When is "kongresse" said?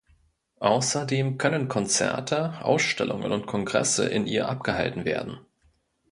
3.45-4.07